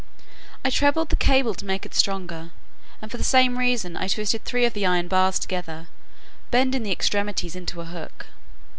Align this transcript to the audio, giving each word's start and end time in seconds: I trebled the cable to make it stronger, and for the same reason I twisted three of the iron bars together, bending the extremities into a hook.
I 0.65 0.71
trebled 0.71 1.09
the 1.09 1.15
cable 1.15 1.53
to 1.53 1.63
make 1.63 1.85
it 1.85 1.93
stronger, 1.93 2.49
and 3.03 3.11
for 3.11 3.17
the 3.17 3.23
same 3.23 3.59
reason 3.59 3.95
I 3.95 4.07
twisted 4.07 4.43
three 4.43 4.65
of 4.65 4.73
the 4.73 4.83
iron 4.83 5.07
bars 5.07 5.37
together, 5.37 5.89
bending 6.49 6.81
the 6.81 6.91
extremities 6.91 7.55
into 7.55 7.81
a 7.81 7.85
hook. 7.85 8.25